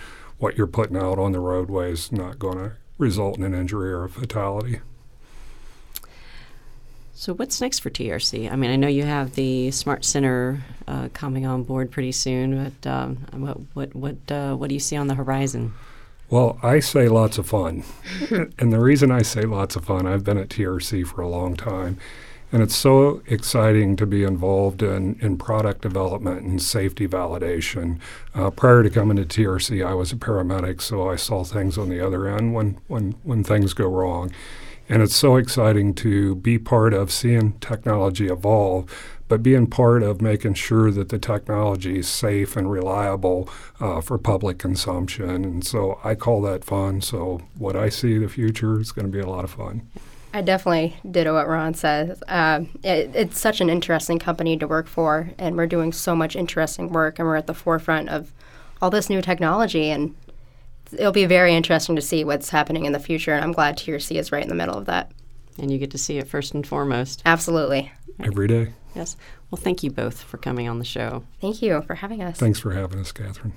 what 0.42 0.58
you're 0.58 0.66
putting 0.66 0.96
out 0.96 1.20
on 1.20 1.30
the 1.30 1.38
roadway 1.38 1.92
is 1.92 2.10
not 2.10 2.36
going 2.36 2.58
to 2.58 2.72
result 2.98 3.38
in 3.38 3.44
an 3.44 3.54
injury 3.54 3.92
or 3.92 4.02
a 4.02 4.08
fatality. 4.08 4.80
So, 7.14 7.32
what's 7.34 7.60
next 7.60 7.78
for 7.78 7.90
TRC? 7.90 8.50
I 8.50 8.56
mean, 8.56 8.72
I 8.72 8.74
know 8.74 8.88
you 8.88 9.04
have 9.04 9.36
the 9.36 9.70
Smart 9.70 10.04
Center 10.04 10.60
uh, 10.88 11.10
coming 11.12 11.46
on 11.46 11.62
board 11.62 11.92
pretty 11.92 12.10
soon, 12.10 12.72
but 12.82 12.90
um, 12.90 13.18
what 13.32 13.58
what 13.74 13.94
what 13.94 14.32
uh, 14.32 14.56
what 14.56 14.68
do 14.68 14.74
you 14.74 14.80
see 14.80 14.96
on 14.96 15.06
the 15.06 15.14
horizon? 15.14 15.74
Well, 16.28 16.58
I 16.60 16.80
say 16.80 17.08
lots 17.08 17.38
of 17.38 17.46
fun, 17.46 17.84
and 18.58 18.72
the 18.72 18.80
reason 18.80 19.12
I 19.12 19.22
say 19.22 19.42
lots 19.42 19.76
of 19.76 19.84
fun, 19.84 20.08
I've 20.08 20.24
been 20.24 20.38
at 20.38 20.48
TRC 20.48 21.06
for 21.06 21.20
a 21.20 21.28
long 21.28 21.54
time, 21.54 21.98
and 22.52 22.62
it's 22.62 22.76
so 22.76 23.22
exciting 23.26 23.96
to 23.96 24.06
be 24.06 24.24
involved 24.24 24.82
in, 24.82 25.18
in 25.20 25.38
product 25.38 25.80
development 25.80 26.42
and 26.42 26.60
safety 26.60 27.08
validation. 27.08 27.98
Uh, 28.34 28.50
prior 28.50 28.82
to 28.82 28.90
coming 28.90 29.16
to 29.16 29.24
TRC, 29.24 29.84
I 29.84 29.94
was 29.94 30.12
a 30.12 30.16
paramedic, 30.16 30.82
so 30.82 31.08
I 31.08 31.16
saw 31.16 31.44
things 31.44 31.78
on 31.78 31.88
the 31.88 32.04
other 32.04 32.28
end 32.28 32.52
when 32.52 32.78
when 32.88 33.12
when 33.22 33.42
things 33.42 33.72
go 33.72 33.88
wrong. 33.88 34.30
And 34.88 35.02
it's 35.02 35.16
so 35.16 35.36
exciting 35.36 35.94
to 35.94 36.34
be 36.34 36.58
part 36.58 36.92
of 36.92 37.10
seeing 37.10 37.52
technology 37.60 38.26
evolve, 38.26 38.92
but 39.28 39.42
being 39.42 39.66
part 39.66 40.02
of 40.02 40.20
making 40.20 40.54
sure 40.54 40.90
that 40.90 41.08
the 41.08 41.18
technology 41.18 42.00
is 42.00 42.08
safe 42.08 42.56
and 42.56 42.70
reliable 42.70 43.48
uh, 43.80 44.02
for 44.02 44.18
public 44.18 44.58
consumption. 44.58 45.30
And 45.30 45.64
so 45.64 45.98
I 46.04 46.14
call 46.14 46.42
that 46.42 46.64
fun. 46.64 47.00
So 47.00 47.40
what 47.56 47.76
I 47.76 47.88
see 47.88 48.18
the 48.18 48.28
future 48.28 48.78
is 48.78 48.92
going 48.92 49.06
to 49.06 49.12
be 49.12 49.20
a 49.20 49.28
lot 49.28 49.44
of 49.44 49.52
fun. 49.52 49.88
I 50.34 50.40
definitely 50.40 50.96
ditto 51.08 51.34
what 51.34 51.46
Ron 51.46 51.74
says. 51.74 52.22
Uh, 52.26 52.62
it, 52.82 53.10
it's 53.14 53.38
such 53.38 53.60
an 53.60 53.68
interesting 53.68 54.18
company 54.18 54.56
to 54.56 54.66
work 54.66 54.86
for, 54.86 55.30
and 55.38 55.56
we're 55.56 55.66
doing 55.66 55.92
so 55.92 56.16
much 56.16 56.36
interesting 56.36 56.90
work, 56.90 57.18
and 57.18 57.28
we're 57.28 57.36
at 57.36 57.46
the 57.46 57.54
forefront 57.54 58.08
of 58.08 58.32
all 58.80 58.90
this 58.90 59.10
new 59.10 59.20
technology. 59.20 59.90
And 59.90 60.14
it'll 60.92 61.12
be 61.12 61.26
very 61.26 61.54
interesting 61.54 61.96
to 61.96 62.02
see 62.02 62.24
what's 62.24 62.50
happening 62.50 62.86
in 62.86 62.92
the 62.92 62.98
future. 62.98 63.34
And 63.34 63.44
I'm 63.44 63.52
glad 63.52 63.76
TRC 63.76 64.18
is 64.18 64.32
right 64.32 64.42
in 64.42 64.48
the 64.48 64.54
middle 64.54 64.76
of 64.76 64.86
that. 64.86 65.12
And 65.58 65.70
you 65.70 65.78
get 65.78 65.90
to 65.90 65.98
see 65.98 66.18
it 66.18 66.28
first 66.28 66.54
and 66.54 66.66
foremost. 66.66 67.22
Absolutely. 67.26 67.92
Every 68.20 68.48
day. 68.48 68.72
Yes. 68.94 69.16
Well, 69.50 69.60
thank 69.60 69.82
you 69.82 69.90
both 69.90 70.22
for 70.22 70.38
coming 70.38 70.68
on 70.68 70.78
the 70.78 70.84
show. 70.84 71.24
Thank 71.40 71.62
you 71.62 71.82
for 71.82 71.94
having 71.94 72.22
us. 72.22 72.38
Thanks 72.38 72.58
for 72.58 72.72
having 72.72 72.98
us, 72.98 73.12
Catherine. 73.12 73.52